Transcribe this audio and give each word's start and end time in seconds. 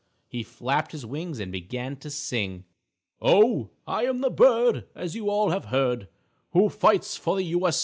He 0.27 0.41
flapped 0.41 0.93
his 0.93 1.05
wings 1.05 1.39
and 1.39 1.51
began 1.51 1.95
to 1.97 2.09
sing: 2.09 2.65
"_Oh, 3.21 3.69
I'm 3.85 4.21
the 4.21 4.31
bird 4.31 4.85
as 4.95 5.13
you 5.13 5.29
all 5.29 5.51
have 5.51 5.65
heard 5.65 6.07
Who 6.53 6.69
fights 6.69 7.15
for 7.17 7.35
the 7.35 7.43
U. 7.45 7.69